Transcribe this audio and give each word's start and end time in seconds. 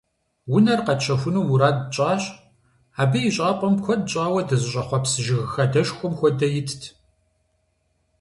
Унэр 0.55 0.79
къэтщэхуну 0.85 1.45
мурад 1.47 1.77
тщӀащ, 1.91 2.23
абы 3.01 3.17
и 3.29 3.31
щӏапӏэм 3.35 3.73
куэд 3.83 4.01
щӏауэ 4.11 4.41
дызыщӀэхъуэпс 4.47 5.13
жыг 5.25 5.41
хадэшхуэм 5.53 6.13
хуэдэ 6.19 6.47
итт. 6.59 6.81